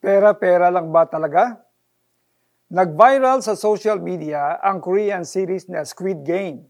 [0.00, 1.60] Pera-pera lang ba talaga?
[2.72, 6.64] Nag-viral sa social media ang Korean series na Squid Game.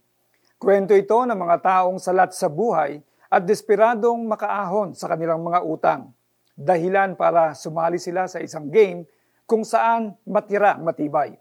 [0.58, 2.98] Kwento ito ng mga taong salat sa buhay
[3.30, 6.11] at desperadong makaahon sa kanilang mga utang.
[6.58, 9.06] Dahilan para sumali sila sa isang game
[9.47, 11.38] kung saan matira matibay.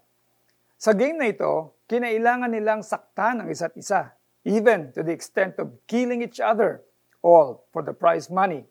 [0.78, 4.14] Sa game na ito, kinailangan nilang saktan ang isa't isa,
[4.46, 6.86] even to the extent of killing each other,
[7.18, 8.62] all for the prize money.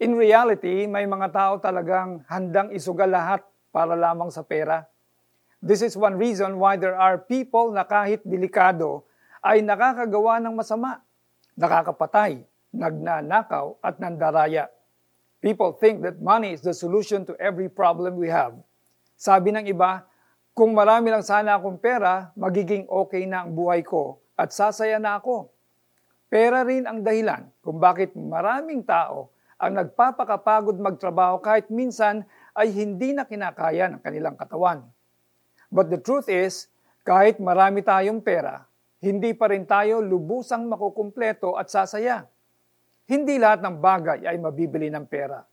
[0.00, 4.88] In reality, may mga tao talagang handang isugal lahat para lamang sa pera.
[5.60, 9.04] This is one reason why there are people na kahit delikado
[9.44, 11.04] ay nakakagawa ng masama,
[11.52, 12.40] nakakapatay,
[12.72, 14.72] nagnanakaw at nandaraya.
[15.44, 18.56] People think that money is the solution to every problem we have.
[19.20, 20.08] Sabi ng iba,
[20.56, 25.20] kung marami lang sana akong pera, magiging okay na ang buhay ko at sasaya na
[25.20, 25.52] ako.
[26.32, 29.28] Pera rin ang dahilan kung bakit maraming tao
[29.60, 32.24] ang nagpapakapagod magtrabaho kahit minsan
[32.56, 34.88] ay hindi na kinakaya ng kanilang katawan.
[35.68, 36.72] But the truth is,
[37.04, 38.64] kahit marami tayong pera,
[39.04, 42.24] hindi pa rin tayo lubusang makukumpleto at sasaya.
[43.04, 45.44] Hindi lahat ng bagay ay mabibili ng pera.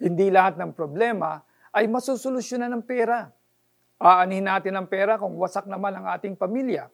[0.00, 1.44] Hindi lahat ng problema
[1.76, 3.28] ay masusolusyonan ng pera.
[4.00, 6.88] Aanhin natin ang pera kung wasak naman ang ating pamilya.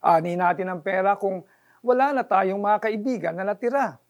[0.00, 1.44] Aanhin natin ang pera kung
[1.84, 4.01] wala na tayong mga kaibigan na natira.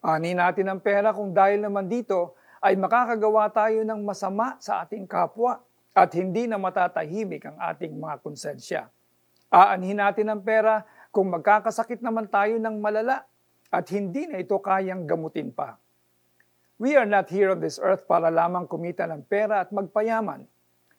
[0.00, 2.32] Ani natin ang pera kung dahil naman dito
[2.64, 5.60] ay makakagawa tayo ng masama sa ating kapwa
[5.92, 8.88] at hindi na matatahimik ang ating mga konsensya.
[9.52, 13.28] Aanhin natin ang pera kung magkakasakit naman tayo ng malala
[13.68, 15.76] at hindi na ito kayang gamutin pa.
[16.80, 20.48] We are not here on this earth para lamang kumita ng pera at magpayaman.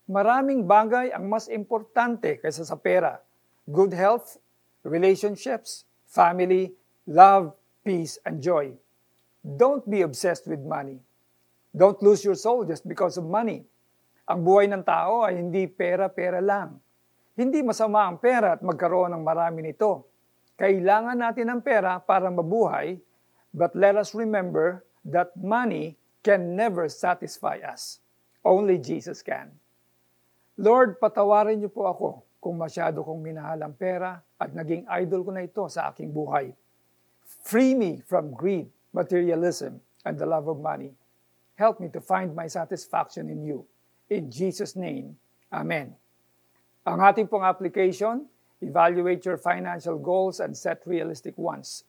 [0.06, 3.18] Maraming bagay ang mas importante kaysa sa pera.
[3.66, 4.38] Good health,
[4.86, 6.78] relationships, family,
[7.10, 8.78] love, peace, and joy.
[9.42, 11.02] Don't be obsessed with money.
[11.74, 13.66] Don't lose your soul just because of money.
[14.30, 16.78] Ang buhay ng tao ay hindi pera-pera lang.
[17.34, 20.06] Hindi masama ang pera at magkaroon ng marami nito.
[20.62, 23.02] Kailangan natin ng pera para mabuhay,
[23.50, 27.98] but let us remember that money can never satisfy us.
[28.46, 29.50] Only Jesus can.
[30.62, 35.32] Lord, patawarin niyo po ako kung masyado kong minahal ang pera at naging idol ko
[35.34, 36.54] na ito sa aking buhay.
[37.42, 40.94] Free me from greed materialism, and the love of money.
[41.56, 43.66] Help me to find my satisfaction in you.
[44.10, 45.16] In Jesus' name,
[45.52, 45.92] Amen.
[46.88, 48.24] Ang ating pong application,
[48.64, 51.84] evaluate your financial goals and set realistic ones.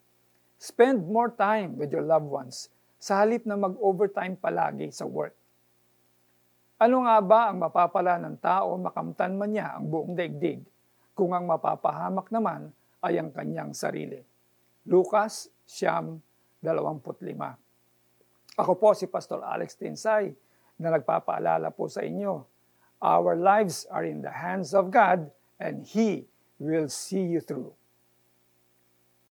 [0.59, 5.39] Spend more time with your loved ones sa halip na mag-overtime palagi sa work.
[6.83, 10.67] Ano nga ba ang mapapala ng tao makamtan man niya ang buong daigdig
[11.15, 14.19] kung ang mapapahamak naman ay ang kanyang sarili?
[14.91, 16.19] Lucas Siyam
[16.63, 18.57] 25.
[18.57, 20.31] Ako po si Pastor Alex Tinsay
[20.79, 22.47] na nagpapaalala po sa inyo,
[23.03, 25.27] our lives are in the hands of God
[25.59, 26.31] and He
[26.63, 27.75] will see you through.